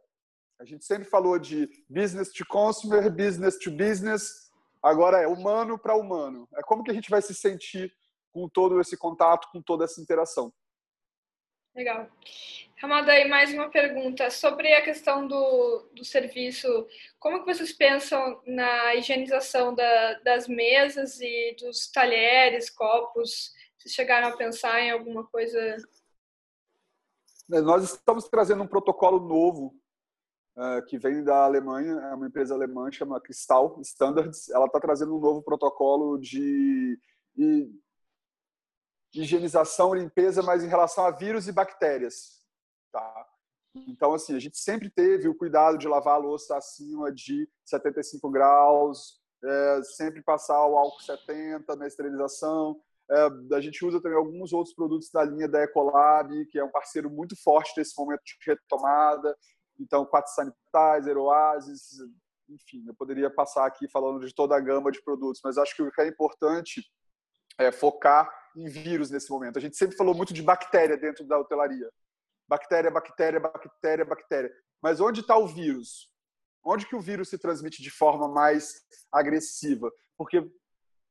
A 0.60 0.66
gente 0.66 0.84
sempre 0.84 1.08
falou 1.08 1.38
de 1.38 1.70
business 1.90 2.32
to 2.32 2.46
consumer, 2.46 3.10
business 3.10 3.58
to 3.58 3.72
business. 3.72 4.50
Agora 4.82 5.22
é 5.22 5.28
humano 5.28 5.78
para 5.78 5.96
humano. 5.96 6.48
É 6.56 6.62
como 6.62 6.84
que 6.84 6.92
a 6.92 6.94
gente 6.94 7.10
vai 7.10 7.22
se 7.22 7.34
sentir 7.34 7.94
com 8.32 8.48
todo 8.48 8.80
esse 8.80 8.98
contato, 8.98 9.50
com 9.52 9.62
toda 9.62 9.86
essa 9.86 10.02
interação. 10.02 10.54
Legal. 11.76 12.10
Ramada, 12.82 13.12
aí 13.12 13.28
mais 13.28 13.54
uma 13.54 13.70
pergunta 13.70 14.30
sobre 14.30 14.74
a 14.74 14.82
questão 14.82 15.28
do, 15.28 15.90
do 15.94 16.04
serviço. 16.04 16.68
Como 17.20 17.40
que 17.40 17.54
vocês 17.54 17.74
pensam 17.74 18.42
na 18.46 18.96
higienização 18.96 19.76
da, 19.76 20.14
das 20.20 20.48
mesas 20.48 21.20
e 21.20 21.56
dos 21.60 21.92
talheres, 21.92 22.70
copos? 22.70 23.54
Vocês 23.78 23.94
chegaram 23.94 24.30
a 24.30 24.38
pensar 24.38 24.82
em 24.82 24.92
alguma 24.92 25.26
coisa? 25.28 25.78
Nós 27.48 27.84
estamos 27.84 28.28
trazendo 28.30 28.64
um 28.64 28.68
protocolo 28.68 29.20
novo 29.20 29.76
uh, 30.56 30.86
que 30.88 30.98
vem 30.98 31.24
da 31.24 31.46
Alemanha, 31.46 31.94
é 31.94 32.14
uma 32.14 32.28
empresa 32.28 32.54
alemã 32.54 32.92
chama 32.92 33.22
Crystal 33.22 33.80
Standards. 33.82 34.50
Ela 34.50 34.66
está 34.66 34.80
trazendo 34.80 35.16
um 35.16 35.20
novo 35.20 35.42
protocolo 35.42 36.18
de, 36.18 37.00
de 37.36 37.70
higienização 39.14 39.96
e 39.96 40.00
limpeza, 40.00 40.42
mas 40.42 40.64
em 40.64 40.68
relação 40.68 41.06
a 41.06 41.12
vírus 41.12 41.48
e 41.48 41.52
bactérias. 41.52 42.40
Tá? 42.92 43.28
Então, 43.88 44.14
assim, 44.14 44.36
a 44.36 44.40
gente 44.40 44.58
sempre 44.58 44.90
teve 44.90 45.28
o 45.28 45.36
cuidado 45.36 45.78
de 45.78 45.88
lavar 45.88 46.16
a 46.16 46.18
louça 46.18 46.58
acima 46.58 47.12
de 47.12 47.48
75 47.66 48.30
graus, 48.30 49.20
é, 49.44 49.82
sempre 49.84 50.22
passar 50.22 50.66
o 50.66 50.78
álcool 50.78 51.02
70 51.02 51.76
na 51.76 51.88
esterilização. 51.88 52.80
É, 53.10 53.56
a 53.56 53.62
gente 53.62 53.84
usa 53.86 54.02
também 54.02 54.18
alguns 54.18 54.54
outros 54.54 54.76
produtos 54.76 55.10
da 55.12 55.24
linha 55.24 55.48
da 55.48 55.64
Ecolab, 55.64 56.46
que 56.48 56.60
é 56.60 56.64
um 56.64 56.72
parceiro 56.72 57.10
muito 57.10 57.36
forte 57.42 57.74
nesse 57.78 57.98
momento 57.98 58.22
de 58.24 58.36
retomada. 58.46 59.36
Então, 59.80 60.06
Quatro 60.06 60.32
Sanitizer, 60.34 61.18
Oasis, 61.18 61.98
enfim, 62.50 62.84
eu 62.88 62.94
poderia 62.94 63.30
passar 63.30 63.66
aqui 63.66 63.88
falando 63.88 64.26
de 64.26 64.34
toda 64.34 64.56
a 64.56 64.60
gama 64.60 64.92
de 64.92 65.02
produtos, 65.04 65.42
mas 65.44 65.58
acho 65.58 65.76
que 65.76 65.82
o 65.82 65.92
que 65.92 66.02
é 66.02 66.08
importante 66.08 66.84
é 67.58 67.72
focar 67.72 68.30
em 68.56 68.68
vírus 68.68 69.10
nesse 69.10 69.30
momento. 69.30 69.58
A 69.58 69.62
gente 69.62 69.78
sempre 69.78 69.96
falou 69.96 70.14
muito 70.14 70.34
de 70.34 70.42
bactéria 70.42 70.98
dentro 70.98 71.26
da 71.26 71.38
hotelaria. 71.38 71.90
Bactéria, 72.48 72.90
bactéria, 72.90 73.40
bactéria, 73.40 74.06
bactéria. 74.06 74.52
Mas 74.82 75.00
onde 75.00 75.22
está 75.22 75.38
o 75.38 75.48
vírus? 75.48 76.10
Onde 76.64 76.86
que 76.86 76.96
o 76.96 77.02
vírus 77.02 77.30
se 77.30 77.38
transmite 77.38 77.82
de 77.82 77.90
forma 77.90 78.28
mais 78.28 78.82
agressiva? 79.12 79.92
Porque 80.18 80.50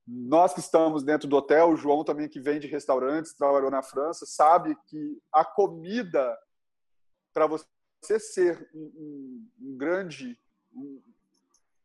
nós 0.06 0.54
que 0.54 0.60
estamos 0.60 1.02
dentro 1.02 1.28
do 1.28 1.36
hotel, 1.36 1.70
o 1.70 1.76
João 1.76 2.02
também 2.02 2.28
que 2.28 2.40
vem 2.40 2.58
de 2.58 2.66
restaurantes, 2.66 3.34
trabalhou 3.34 3.70
na 3.70 3.82
França, 3.82 4.24
sabe 4.24 4.74
que 4.86 5.20
a 5.30 5.44
comida, 5.44 6.36
para 7.34 7.46
você 7.46 7.66
ser 8.18 8.70
um, 8.74 8.80
um, 8.80 9.50
um 9.60 9.76
grande 9.76 10.38
um, 10.72 11.02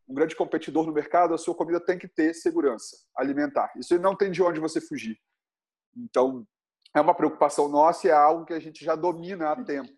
um, 0.07 0.13
grande 0.13 0.35
competidor 0.35 0.85
no 0.85 0.93
mercado, 0.93 1.33
a 1.33 1.37
sua 1.37 1.55
comida 1.55 1.79
tem 1.79 1.97
que 1.97 2.07
ter 2.07 2.33
segurança 2.33 2.97
alimentar. 3.15 3.71
Isso 3.77 3.97
não 3.99 4.15
tem 4.15 4.31
de 4.31 4.41
onde 4.41 4.59
você 4.59 4.79
fugir. 4.79 5.19
Então, 5.95 6.45
é 6.95 7.01
uma 7.01 7.15
preocupação 7.15 7.67
nossa 7.67 8.07
e 8.07 8.09
é 8.09 8.13
algo 8.13 8.45
que 8.45 8.53
a 8.53 8.59
gente 8.59 8.83
já 8.83 8.95
domina 8.95 9.51
há 9.51 9.63
tempo. 9.63 9.93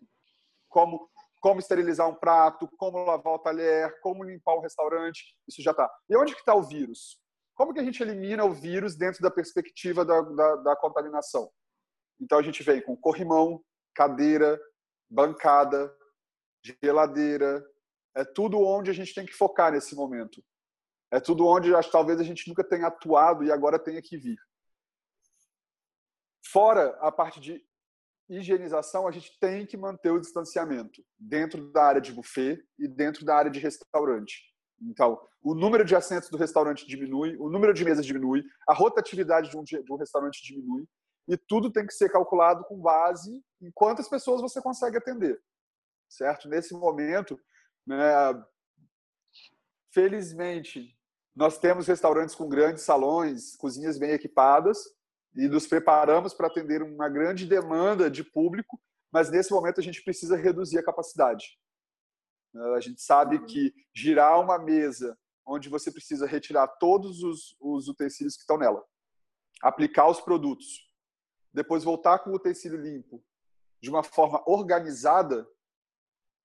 Como, 0.68 1.08
como 1.40 1.60
esterilizar 1.60 2.08
um 2.08 2.14
prato, 2.14 2.68
como 2.76 3.04
lavar 3.04 3.34
o 3.34 3.38
talher, 3.38 4.00
como 4.00 4.24
limpar 4.24 4.54
o 4.54 4.60
restaurante, 4.60 5.34
isso 5.48 5.62
já 5.62 5.72
está. 5.72 5.90
E 6.08 6.16
onde 6.16 6.34
que 6.34 6.40
está 6.40 6.54
o 6.54 6.62
vírus? 6.62 7.18
Como 7.54 7.72
que 7.72 7.80
a 7.80 7.84
gente 7.84 8.02
elimina 8.02 8.44
o 8.44 8.52
vírus 8.52 8.96
dentro 8.96 9.20
da 9.22 9.30
perspectiva 9.30 10.04
da, 10.04 10.20
da, 10.20 10.56
da 10.56 10.76
contaminação? 10.76 11.50
Então, 12.20 12.38
a 12.38 12.42
gente 12.42 12.62
vem 12.62 12.82
com 12.82 12.96
corrimão, 12.96 13.62
cadeira, 13.94 14.58
bancada, 15.08 15.94
geladeira, 16.82 17.64
é 18.16 18.24
tudo 18.24 18.58
onde 18.60 18.90
a 18.90 18.94
gente 18.94 19.14
tem 19.14 19.26
que 19.26 19.32
focar 19.32 19.70
nesse 19.70 19.94
momento. 19.94 20.42
É 21.10 21.20
tudo 21.20 21.46
onde 21.46 21.74
acho, 21.74 21.90
talvez 21.90 22.18
a 22.18 22.24
gente 22.24 22.48
nunca 22.48 22.64
tenha 22.64 22.88
atuado 22.88 23.44
e 23.44 23.52
agora 23.52 23.78
tenha 23.78 24.00
que 24.02 24.16
vir. 24.16 24.38
Fora 26.52 26.96
a 27.00 27.10
parte 27.10 27.40
de 27.40 27.64
higienização, 28.28 29.06
a 29.06 29.10
gente 29.10 29.38
tem 29.38 29.66
que 29.66 29.76
manter 29.76 30.10
o 30.10 30.20
distanciamento 30.20 31.02
dentro 31.18 31.70
da 31.72 31.84
área 31.84 32.00
de 32.00 32.12
buffet 32.12 32.60
e 32.78 32.88
dentro 32.88 33.24
da 33.24 33.36
área 33.36 33.50
de 33.50 33.60
restaurante. 33.60 34.42
Então, 34.82 35.20
o 35.42 35.54
número 35.54 35.84
de 35.84 35.94
assentos 35.94 36.28
do 36.28 36.36
restaurante 36.36 36.86
diminui, 36.86 37.36
o 37.36 37.48
número 37.48 37.72
de 37.72 37.84
mesas 37.84 38.04
diminui, 38.04 38.44
a 38.68 38.74
rotatividade 38.74 39.50
de 39.50 39.56
um, 39.56 39.62
de 39.62 39.92
um 39.92 39.96
restaurante 39.96 40.42
diminui, 40.42 40.86
e 41.28 41.36
tudo 41.36 41.72
tem 41.72 41.86
que 41.86 41.94
ser 41.94 42.10
calculado 42.10 42.64
com 42.64 42.78
base 42.78 43.42
em 43.60 43.70
quantas 43.72 44.08
pessoas 44.08 44.40
você 44.40 44.60
consegue 44.60 44.98
atender. 44.98 45.40
Certo? 46.08 46.48
Nesse 46.48 46.74
momento, 46.74 47.38
né, 47.86 47.98
felizmente, 49.92 50.96
nós 51.34 51.58
temos 51.58 51.86
restaurantes 51.86 52.34
com 52.34 52.48
grandes 52.48 52.84
salões, 52.84 53.56
cozinhas 53.56 53.98
bem 53.98 54.10
equipadas, 54.10 54.95
e 55.36 55.48
nos 55.48 55.66
preparamos 55.66 56.32
para 56.32 56.46
atender 56.46 56.82
uma 56.82 57.08
grande 57.08 57.46
demanda 57.46 58.10
de 58.10 58.24
público, 58.24 58.80
mas 59.12 59.30
nesse 59.30 59.52
momento 59.52 59.80
a 59.80 59.82
gente 59.82 60.02
precisa 60.02 60.36
reduzir 60.36 60.78
a 60.78 60.84
capacidade. 60.84 61.58
A 62.74 62.80
gente 62.80 63.02
sabe 63.02 63.44
que 63.44 63.74
girar 63.94 64.40
uma 64.40 64.58
mesa 64.58 65.16
onde 65.46 65.68
você 65.68 65.92
precisa 65.92 66.26
retirar 66.26 66.66
todos 66.66 67.22
os, 67.22 67.54
os 67.60 67.86
utensílios 67.86 68.34
que 68.34 68.40
estão 68.40 68.56
nela, 68.56 68.82
aplicar 69.62 70.08
os 70.08 70.20
produtos, 70.20 70.90
depois 71.52 71.84
voltar 71.84 72.18
com 72.20 72.30
o 72.30 72.34
utensílio 72.34 72.80
limpo 72.80 73.22
de 73.80 73.90
uma 73.90 74.02
forma 74.02 74.42
organizada, 74.46 75.46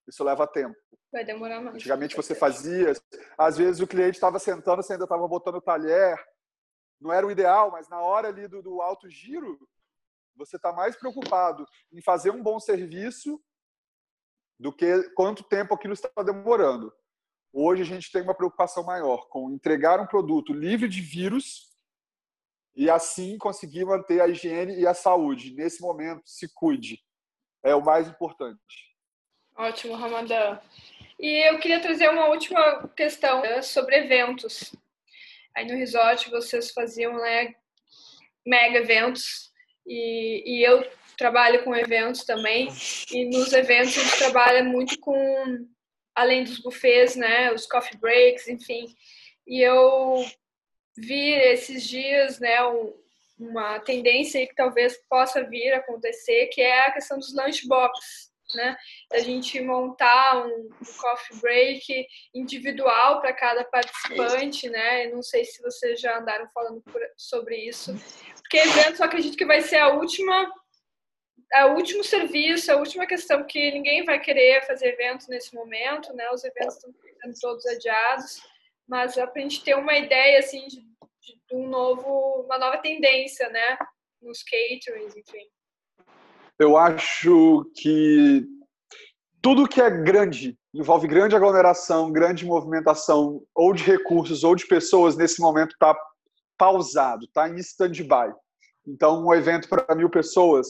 isso 0.07 0.24
leva 0.24 0.45
tempo. 0.45 0.75
Vai 1.12 1.25
demorar 1.25 1.62
mais. 1.62 1.75
Antigamente 1.75 2.15
você 2.15 2.36
fazia, 2.36 2.93
às 3.38 3.57
vezes 3.57 3.81
o 3.81 3.88
cliente 3.88 4.17
estava 4.17 4.38
sentando, 4.38 4.83
você 4.83 4.93
ainda 4.93 5.05
estava 5.05 5.27
botando 5.27 5.55
o 5.55 5.62
talher, 5.62 6.17
não 7.01 7.12
era 7.12 7.25
o 7.25 7.31
ideal, 7.31 7.72
mas 7.72 7.89
na 7.89 8.00
hora 8.00 8.27
ali 8.27 8.48
do, 8.48 8.62
do 8.62 8.81
alto 8.81 9.10
giro, 9.10 9.60
você 10.36 10.55
está 10.55 10.72
mais 10.72 10.96
preocupado 10.96 11.65
em 11.91 12.01
fazer 12.01 12.29
um 12.29 12.41
bom 12.41 12.60
serviço 12.60 13.41
do 14.60 14.72
que 14.72 15.10
quanto 15.15 15.43
tempo 15.43 15.74
aquilo 15.74 15.93
está 15.93 16.10
demorando. 16.24 16.93
Hoje 17.51 17.81
a 17.81 17.86
gente 17.86 18.12
tem 18.12 18.22
uma 18.22 18.36
preocupação 18.36 18.84
maior 18.84 19.27
com 19.27 19.51
entregar 19.51 20.00
um 20.00 20.05
produto 20.05 20.53
livre 20.53 20.88
de 20.88 21.01
vírus 21.01 21.72
e 22.75 22.89
assim 22.89 23.38
conseguir 23.38 23.84
manter 23.84 24.22
a 24.22 24.27
higiene 24.27 24.79
e 24.79 24.88
a 24.88 24.93
saúde. 24.93 25.53
Nesse 25.53 25.81
momento, 25.81 26.22
se 26.25 26.48
cuide. 26.53 27.03
É 27.63 27.75
o 27.75 27.84
mais 27.84 28.08
importante. 28.08 28.96
Ótimo, 29.55 29.96
Ramadã. 29.96 30.60
E 31.20 31.50
eu 31.50 31.60
queria 31.60 31.81
trazer 31.81 32.10
uma 32.10 32.27
última 32.27 32.88
questão 32.89 33.41
né, 33.41 33.62
sobre 33.62 33.98
eventos. 33.98 34.74
Aí 35.55 35.65
no 35.67 35.77
resort 35.77 36.29
vocês 36.29 36.72
faziam 36.72 37.13
né, 37.13 37.55
mega 38.46 38.79
eventos. 38.79 39.51
E, 39.86 40.43
e 40.46 40.63
eu 40.63 40.86
trabalho 41.17 41.63
com 41.63 41.75
eventos 41.75 42.24
também. 42.24 42.70
E 43.12 43.25
nos 43.25 43.53
eventos 43.53 43.98
a 43.98 44.03
gente 44.03 44.17
trabalha 44.17 44.63
muito 44.63 45.00
com 45.00 45.67
além 46.15 46.43
dos 46.43 46.60
buffets, 46.60 47.15
né, 47.15 47.51
os 47.53 47.65
coffee 47.65 47.98
breaks, 48.00 48.48
enfim. 48.48 48.86
E 49.48 49.62
eu 49.62 50.25
vi 50.98 51.31
esses 51.31 51.88
dias, 51.88 52.39
né, 52.39 52.63
um, 52.65 52.93
uma 53.39 53.79
tendência 53.79 54.46
que 54.46 54.55
talvez 54.55 54.98
possa 55.10 55.43
vir 55.43 55.74
a 55.74 55.77
acontecer, 55.77 56.48
que 56.48 56.62
é 56.62 56.88
a 56.88 56.91
questão 56.91 57.17
dos 57.17 57.34
lunchbox 57.34 58.31
né? 58.55 58.75
A 59.12 59.20
gente 59.20 59.60
montar 59.62 60.46
um, 60.46 60.70
um 60.70 60.93
coffee 61.00 61.39
break 61.39 62.08
individual 62.34 63.22
para 63.22 63.34
cada 63.34 63.63
participante, 63.63 64.70
né? 64.70 65.08
não 65.08 65.22
sei 65.22 65.46
se 65.46 65.62
vocês 65.62 66.00
já 66.00 66.17
andaram 66.17 66.50
falando 66.53 66.81
por, 66.81 67.01
sobre 67.17 67.58
isso, 67.58 67.93
porque 68.41 68.58
eventos 68.58 69.00
eu 69.00 69.05
acredito 69.05 69.38
que 69.38 69.46
vai 69.46 69.62
ser 69.62 69.77
a 69.77 69.89
última 69.89 70.51
é 71.53 71.65
o 71.65 71.75
último 71.75 72.03
serviço, 72.03 72.72
a 72.72 72.77
última 72.77 73.05
questão, 73.05 73.43
que 73.43 73.72
ninguém 73.72 74.05
vai 74.05 74.20
querer 74.20 74.65
fazer 74.65 74.93
eventos 74.93 75.27
nesse 75.27 75.53
momento, 75.53 76.13
né? 76.13 76.29
Os 76.31 76.43
eventos 76.46 76.75
estão 76.75 76.93
sendo 77.22 77.39
todos 77.41 77.65
adiados, 77.65 78.41
mas 78.88 79.17
é 79.17 79.25
para 79.25 79.39
a 79.39 79.43
gente 79.43 79.63
ter 79.63 79.75
uma 79.75 79.98
ideia 79.98 80.39
assim 80.39 80.65
de, 80.67 80.79
de, 80.79 81.55
um 81.55 81.67
novo, 81.67 82.43
uma 82.46 82.58
nova 82.58 82.77
tendência, 82.77 83.50
né? 83.50 83.77
Nos 84.22 84.43
caterings, 84.43 85.15
enfim. 85.15 85.46
Eu 86.62 86.77
acho 86.77 87.65
que 87.74 88.46
tudo 89.41 89.68
que 89.68 89.82
é 89.82 89.89
grande, 89.89 90.56
envolve 90.72 91.08
grande 91.08 91.36
aglomeração, 91.36 92.12
grande 92.12 92.46
movimentação, 92.46 93.41
ou 93.56 93.74
de 93.74 93.82
recursos 93.82 94.44
ou 94.44 94.56
de 94.56 94.68
pessoas, 94.68 95.18
nesse 95.18 95.41
momento 95.41 95.72
está 95.72 95.98
pausado, 96.56 97.25
está 97.25 97.50
em 97.50 97.56
stand-by. 97.56 98.32
Então, 98.88 99.25
um 99.25 99.34
evento 99.34 99.68
para 99.68 99.96
mil 99.96 100.08
pessoas 100.08 100.68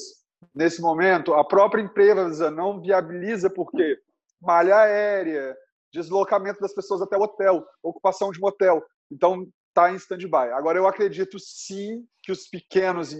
nesse 0.55 0.81
momento, 0.81 1.33
a 1.33 1.43
própria 1.43 1.81
empresa 1.81 2.49
não 2.49 2.79
viabiliza 2.79 3.49
porque 3.49 3.99
malha 4.41 4.77
aérea, 4.77 5.53
deslocamento 5.93 6.61
das 6.61 6.73
pessoas 6.73 7.01
até 7.01 7.17
o 7.17 7.23
hotel, 7.23 7.65
ocupação 7.83 8.31
de 8.31 8.39
hotel. 8.41 8.81
Então, 9.11 9.45
está 9.67 9.91
em 9.91 9.95
stand-by. 9.95 10.53
Agora, 10.53 10.77
eu 10.77 10.87
acredito 10.87 11.37
sim 11.37 12.07
que 12.23 12.31
os 12.31 12.47
pequenos, 12.47 13.13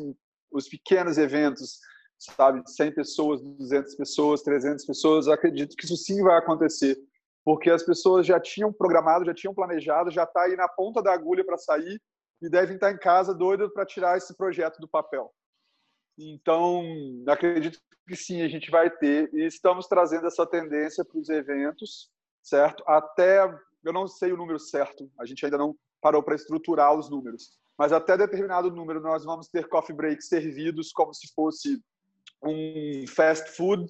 os 0.50 0.70
pequenos 0.70 1.18
eventos, 1.18 1.82
sabe, 2.22 2.62
100 2.66 2.94
pessoas, 2.94 3.42
200 3.42 3.96
pessoas, 3.96 4.44
300 4.44 4.86
pessoas, 4.86 5.28
acredito 5.28 5.76
que 5.76 5.86
isso 5.86 5.98
sim 5.98 6.22
vai 6.22 6.38
acontecer, 6.38 6.98
porque 7.44 7.70
as 7.72 7.84
pessoas 7.84 8.26
já 8.28 8.40
tinham 8.40 8.72
programado, 8.72 9.26
já 9.26 9.34
tinham 9.34 9.54
planejado, 9.54 10.12
já 10.12 10.24
está 10.24 10.44
aí 10.44 10.56
na 10.56 10.68
ponta 10.68 11.02
da 11.02 11.12
agulha 11.14 11.44
para 11.44 11.58
sair 11.58 12.00
e 12.42 12.50
devem 12.50 12.76
estar 12.76 12.90
tá 12.90 12.94
em 12.94 12.98
casa 12.98 13.34
doido 13.34 13.72
para 13.72 13.86
tirar 13.86 14.18
esse 14.18 14.36
projeto 14.36 14.80
do 14.80 14.88
papel. 14.88 15.34
Então, 16.18 16.84
acredito 17.28 17.80
que 18.08 18.16
sim, 18.16 18.42
a 18.44 18.48
gente 18.48 18.70
vai 18.70 18.90
ter. 18.90 19.34
E 19.34 19.46
estamos 19.46 19.88
trazendo 19.88 20.28
essa 20.28 20.46
tendência 20.46 21.04
para 21.04 21.18
os 21.18 21.30
eventos, 21.30 22.12
certo? 22.44 22.84
Até, 22.86 23.44
eu 23.84 23.94
não 23.94 24.08
sei 24.08 24.32
o 24.32 24.38
número 24.38 24.60
certo, 24.60 25.10
a 25.20 25.26
gente 25.26 25.44
ainda 25.44 25.58
não 25.58 25.76
parou 26.00 26.22
para 26.22 26.36
estruturar 26.36 26.94
os 26.94 27.10
números. 27.10 27.58
Mas 27.78 27.92
até 27.92 28.16
determinado 28.16 28.70
número, 28.70 29.02
nós 29.02 29.24
vamos 29.24 29.48
ter 29.48 29.68
coffee 29.68 29.96
breaks 29.96 30.28
servidos 30.28 30.92
como 30.92 31.14
se 31.14 31.34
fosse 31.34 31.82
um 32.44 33.06
fast 33.08 33.50
food. 33.52 33.86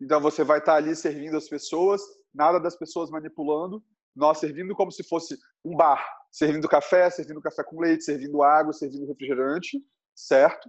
Então, 0.00 0.20
você 0.20 0.44
vai 0.44 0.58
estar 0.58 0.74
ali 0.74 0.94
servindo 0.94 1.36
as 1.36 1.48
pessoas, 1.48 2.02
nada 2.34 2.58
das 2.58 2.76
pessoas 2.76 3.10
manipulando, 3.10 3.82
nós 4.14 4.38
servindo 4.38 4.74
como 4.74 4.90
se 4.90 5.02
fosse 5.02 5.38
um 5.64 5.74
bar, 5.76 6.04
servindo 6.30 6.68
café, 6.68 7.08
servindo 7.10 7.40
café 7.40 7.62
com 7.64 7.80
leite, 7.80 8.04
servindo 8.04 8.42
água, 8.42 8.72
servindo 8.72 9.06
refrigerante, 9.06 9.78
certo? 10.14 10.68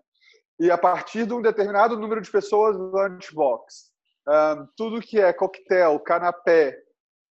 e 0.60 0.72
a 0.72 0.78
partir 0.78 1.26
de 1.26 1.34
um 1.34 1.42
determinado 1.42 1.98
número 1.98 2.22
de 2.22 2.32
pessoas 2.32 2.76
lunchbox. 2.76 3.92
Um, 4.28 4.68
tudo 4.76 5.02
que 5.02 5.20
é 5.20 5.32
coquetel, 5.32 6.00
canapé, 6.00 6.78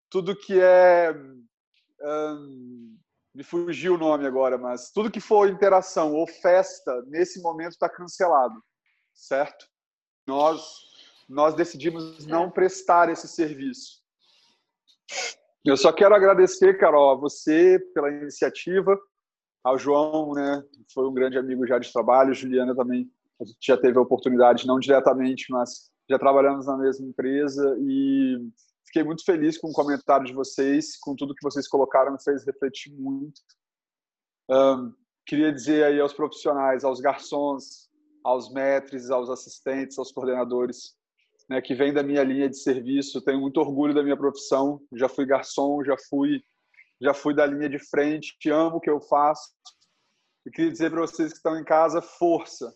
tudo 0.09 0.35
que 0.35 0.59
é. 0.59 1.13
Um, 2.01 2.97
me 3.33 3.43
fugiu 3.43 3.95
o 3.95 3.97
nome 3.97 4.25
agora, 4.25 4.57
mas 4.57 4.91
tudo 4.91 5.11
que 5.11 5.19
for 5.19 5.49
interação 5.49 6.13
ou 6.13 6.25
festa, 6.25 7.03
nesse 7.07 7.41
momento 7.41 7.71
está 7.71 7.89
cancelado, 7.89 8.55
certo? 9.13 9.65
Nós, 10.27 10.85
nós 11.29 11.53
decidimos 11.53 12.25
não 12.25 12.49
prestar 12.49 13.09
esse 13.09 13.27
serviço. 13.27 14.03
Eu 15.63 15.77
só 15.77 15.91
quero 15.91 16.15
agradecer, 16.15 16.77
Carol, 16.77 17.11
a 17.11 17.15
você 17.15 17.79
pela 17.93 18.11
iniciativa, 18.11 18.97
ao 19.63 19.79
João, 19.79 20.33
né, 20.33 20.63
foi 20.93 21.07
um 21.07 21.13
grande 21.13 21.37
amigo 21.37 21.65
já 21.65 21.79
de 21.79 21.91
trabalho, 21.91 22.35
Juliana 22.35 22.75
também, 22.75 23.09
a 23.41 23.45
gente 23.45 23.65
já 23.65 23.75
teve 23.75 23.97
a 23.97 24.01
oportunidade, 24.01 24.67
não 24.67 24.79
diretamente, 24.79 25.47
mas 25.49 25.89
já 26.09 26.19
trabalhamos 26.19 26.67
na 26.67 26.77
mesma 26.77 27.07
empresa 27.07 27.75
e 27.81 28.47
fiquei 28.85 29.03
muito 29.03 29.25
feliz 29.25 29.57
com 29.57 29.69
o 29.69 29.73
comentário 29.73 30.25
de 30.25 30.33
vocês, 30.33 30.97
com 30.97 31.15
tudo 31.15 31.33
que 31.33 31.43
vocês 31.43 31.67
colocaram, 31.67 32.13
me 32.13 32.23
fez 32.23 32.45
refletir 32.45 32.93
muito. 32.93 33.41
Um, 34.49 34.93
queria 35.25 35.51
dizer 35.51 35.83
aí 35.83 35.99
aos 35.99 36.13
profissionais, 36.13 36.83
aos 36.83 36.99
garçons, 36.99 37.84
aos 38.25 38.51
mestres, 38.51 39.11
aos 39.11 39.29
assistentes, 39.29 39.99
aos 39.99 40.11
coordenadores, 40.11 40.95
né, 41.47 41.61
que 41.61 41.75
vem 41.75 41.93
da 41.93 42.01
minha 42.01 42.23
linha 42.23 42.49
de 42.49 42.57
serviço, 42.57 43.21
tenho 43.21 43.39
muito 43.39 43.59
orgulho 43.59 43.93
da 43.93 44.01
minha 44.01 44.17
profissão, 44.17 44.81
já 44.93 45.07
fui 45.07 45.27
garçom, 45.27 45.83
já 45.83 45.95
fui 46.09 46.41
já 47.01 47.13
fui 47.13 47.35
da 47.35 47.45
linha 47.45 47.69
de 47.69 47.77
frente, 47.77 48.49
amo 48.49 48.77
o 48.77 48.79
que 48.79 48.89
eu 48.89 49.01
faço. 49.01 49.53
E 50.45 50.49
queria 50.49 50.71
dizer 50.71 50.89
para 50.89 51.01
vocês 51.01 51.31
que 51.31 51.37
estão 51.37 51.59
em 51.59 51.63
casa, 51.63 52.01
força. 52.01 52.73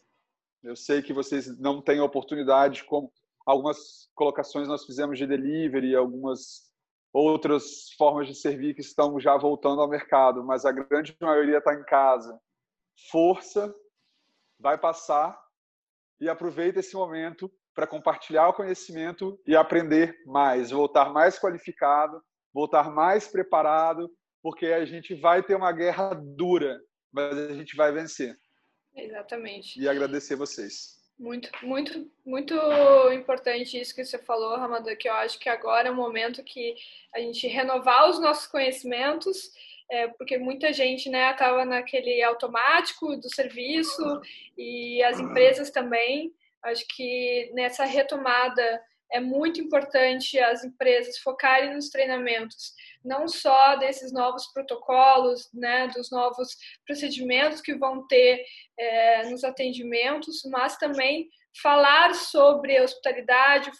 Eu 0.62 0.75
sei 0.75 1.01
que 1.01 1.13
vocês 1.13 1.57
não 1.57 1.81
têm 1.81 2.01
oportunidade, 2.01 2.83
como 2.83 3.12
algumas 3.45 4.09
colocações 4.13 4.67
nós 4.67 4.85
fizemos 4.85 5.17
de 5.17 5.25
delivery, 5.25 5.95
algumas 5.95 6.69
outras 7.13 7.91
formas 7.97 8.27
de 8.27 8.35
servir 8.35 8.75
que 8.75 8.81
estão 8.81 9.17
já 9.19 9.38
voltando 9.38 9.81
ao 9.81 9.88
mercado, 9.88 10.43
mas 10.43 10.65
a 10.65 10.71
grande 10.71 11.15
maioria 11.19 11.59
está 11.59 11.73
em 11.73 11.83
casa. 11.85 12.38
Força, 13.09 13.73
vai 14.59 14.77
passar 14.77 15.39
e 16.19 16.27
aproveita 16.27 16.79
esse 16.79 16.95
momento 16.95 17.51
para 17.73 17.87
compartilhar 17.87 18.49
o 18.49 18.53
conhecimento 18.53 19.39
e 19.47 19.55
aprender 19.55 20.15
mais, 20.25 20.71
voltar 20.71 21.13
mais 21.13 21.39
qualificado, 21.39 22.21
voltar 22.53 22.91
mais 22.91 23.27
preparado, 23.27 24.11
porque 24.41 24.67
a 24.67 24.85
gente 24.85 25.15
vai 25.15 25.41
ter 25.41 25.55
uma 25.55 25.71
guerra 25.71 26.13
dura, 26.13 26.79
mas 27.11 27.37
a 27.37 27.53
gente 27.53 27.75
vai 27.75 27.91
vencer. 27.91 28.37
Exatamente. 28.95 29.79
E 29.79 29.87
agradecer 29.87 30.35
vocês. 30.35 30.99
Muito, 31.17 31.49
muito, 31.61 32.09
muito 32.25 32.55
importante 33.11 33.79
isso 33.79 33.93
que 33.93 34.05
você 34.05 34.17
falou, 34.17 34.57
Ramadã, 34.57 34.95
que 34.95 35.09
eu 35.09 35.13
acho 35.13 35.37
que 35.37 35.49
agora 35.49 35.89
é 35.89 35.91
o 35.91 35.95
momento 35.95 36.43
que 36.43 36.75
a 37.13 37.19
gente 37.19 37.45
renovar 37.45 38.09
os 38.09 38.19
nossos 38.21 38.47
conhecimentos, 38.47 39.51
é, 39.89 40.08
porque 40.10 40.38
muita 40.38 40.71
gente 40.71 41.10
né 41.10 41.32
estava 41.32 41.65
naquele 41.65 42.21
automático 42.21 43.17
do 43.17 43.34
serviço 43.34 44.21
e 44.58 45.02
as 45.04 45.19
empresas 45.19 45.71
também. 45.71 46.34
Acho 46.63 46.86
que 46.95 47.52
nessa 47.54 47.86
retomada 47.86 48.82
é 49.12 49.19
muito 49.19 49.60
importante 49.60 50.38
as 50.38 50.63
empresas 50.63 51.17
focarem 51.17 51.73
nos 51.73 51.89
treinamentos, 51.89 52.73
não 53.04 53.28
só 53.28 53.75
desses 53.78 54.12
novos 54.13 54.45
protocolos, 54.54 55.49
né, 55.54 55.88
dos 55.88 56.12
novos 56.12 56.56
procedimentos 56.86 57.60
que 57.60 57.73
vão 57.73 58.06
ter 58.08 58.45
é, 58.78 59.30
nos 59.30 59.43
atendimentos, 59.43 60.43
mas 60.52 60.78
também 60.78 61.28
falar 61.62 62.13
sobre 62.13 62.80
hospitalidade, 62.80 63.71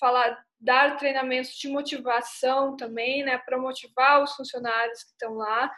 falar, 0.00 0.44
dar 0.62 0.96
treinamentos 0.96 1.56
de 1.56 1.68
motivação 1.68 2.76
também, 2.76 3.24
né, 3.24 3.36
para 3.38 3.58
motivar 3.58 4.22
os 4.22 4.34
funcionários 4.34 5.02
que 5.02 5.10
estão 5.10 5.34
lá 5.34 5.70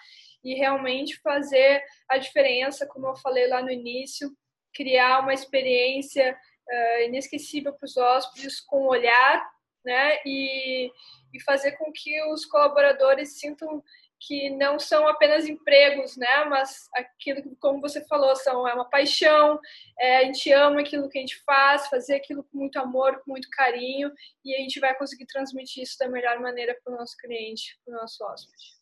e 0.44 0.54
realmente 0.54 1.18
fazer 1.22 1.82
a 2.08 2.18
diferença, 2.18 2.86
como 2.86 3.06
eu 3.06 3.16
falei 3.16 3.48
lá 3.48 3.62
no 3.62 3.70
início, 3.70 4.30
criar 4.74 5.20
uma 5.20 5.32
experiência 5.32 6.36
uh, 6.68 7.02
inesquecível 7.04 7.72
para 7.72 7.86
os 7.86 7.96
hóspedes 7.96 8.60
com 8.60 8.86
olhar, 8.86 9.42
né? 9.82 10.18
E, 10.26 10.90
e 11.32 11.42
fazer 11.42 11.72
com 11.72 11.90
que 11.92 12.22
os 12.24 12.44
colaboradores 12.44 13.38
sintam 13.38 13.82
que 14.20 14.50
não 14.50 14.78
são 14.78 15.06
apenas 15.06 15.46
empregos, 15.46 16.16
né? 16.16 16.44
Mas 16.44 16.88
aquilo 16.94 17.42
que, 17.42 17.56
como 17.56 17.80
você 17.80 18.04
falou, 18.06 18.34
são 18.36 18.66
é 18.66 18.74
uma 18.74 18.88
paixão. 18.88 19.58
É, 19.98 20.18
a 20.18 20.24
gente 20.24 20.50
ama 20.52 20.80
aquilo 20.80 21.08
que 21.08 21.18
a 21.18 21.20
gente 21.20 21.42
faz, 21.44 21.88
fazer 21.88 22.16
aquilo 22.16 22.44
com 22.44 22.58
muito 22.58 22.78
amor, 22.78 23.20
com 23.22 23.30
muito 23.32 23.48
carinho, 23.50 24.10
e 24.44 24.54
a 24.54 24.58
gente 24.58 24.80
vai 24.80 24.94
conseguir 24.96 25.26
transmitir 25.26 25.82
isso 25.82 25.98
da 25.98 26.08
melhor 26.08 26.40
maneira 26.40 26.76
para 26.82 26.94
o 26.94 26.96
nosso 26.96 27.16
cliente, 27.16 27.78
para 27.84 27.94
o 27.94 28.00
nosso 28.00 28.24
hóspede. 28.24 28.74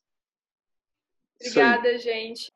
Obrigada, 1.40 1.92
Sim. 1.92 1.98
gente. 1.98 2.52